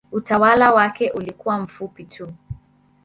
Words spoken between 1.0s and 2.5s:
ulikuwa mfupi tu.